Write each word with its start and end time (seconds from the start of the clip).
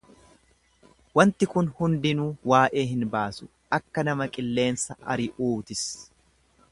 wanti 1.19 1.47
kun 1.51 1.67
hundinuu 1.81 2.29
waa'ee 2.51 2.87
hin 2.93 3.05
baasu, 3.17 3.49
akka 3.79 4.07
nama 4.09 4.29
qilleensa 4.39 4.99
ari'uu 5.17 5.53
tis; 5.69 5.85